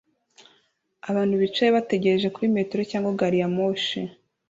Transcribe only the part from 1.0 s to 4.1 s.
Abantu bicaye bategereje kuri metero cyangwa gariyamoshi